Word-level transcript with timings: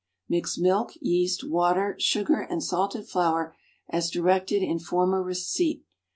Mix 0.27 0.57
milk, 0.57 0.93
yeast, 0.99 1.47
water, 1.47 1.93
sugar 1.99 2.39
and 2.41 2.63
salted 2.63 3.07
flour 3.07 3.55
as 3.87 4.09
directed 4.09 4.63
in 4.63 4.79
former 4.79 5.21
receipt. 5.21 5.85